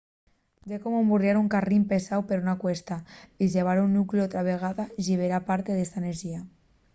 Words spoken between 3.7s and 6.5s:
el nucleu otra vegada llibera parte d'esa enerxía